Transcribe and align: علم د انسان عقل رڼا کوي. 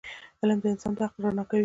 علم 0.41 0.57
د 0.61 0.65
انسان 0.71 0.93
عقل 1.03 1.19
رڼا 1.23 1.43
کوي. 1.49 1.59